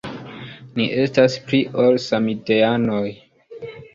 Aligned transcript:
Ni 0.79 0.85
estas 1.01 1.35
pli 1.51 1.59
ol 1.85 1.99
samideanoj. 2.07 3.05